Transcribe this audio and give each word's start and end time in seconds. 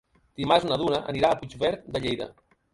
Dimarts 0.41 0.65
na 0.69 0.79
Duna 0.85 1.03
anirà 1.15 1.31
a 1.31 1.39
Puigverd 1.43 1.87
de 1.95 2.05
Lleida. 2.07 2.33